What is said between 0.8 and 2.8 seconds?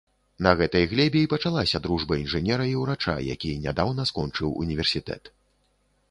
глебе і пачалася дружба інжынера і